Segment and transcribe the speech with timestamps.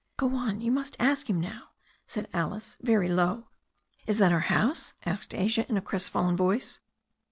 [0.17, 1.65] "Go on, you must ask him now,"
[2.07, 3.49] said Alice very low.
[4.07, 6.79] "Is that our house?" asked Asia, in a crestfallen voice.